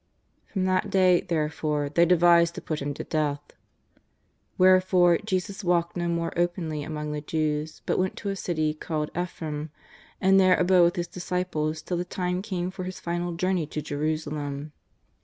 [0.47, 3.51] From that day, therefore, they devised to put Him to death.
[4.57, 9.13] Wherefore Jesus walked no more openly among the Jews, but went to a city called
[9.13, 9.69] Ephrem,
[10.19, 13.79] and there abode with His disciples till the time came for His final journey to
[13.83, 14.71] Jerusalem.